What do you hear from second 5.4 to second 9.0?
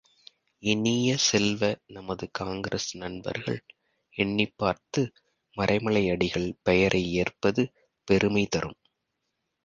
மறைமலையடிகள் பெயரை ஏற்பது பெருமை தரும்.